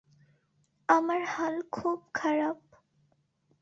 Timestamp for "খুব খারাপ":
1.71-2.59